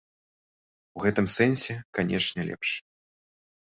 У 0.95 1.05
гэтым 1.05 1.25
сэнсе, 1.37 1.79
канечне, 2.01 2.41
лепш. 2.53 2.69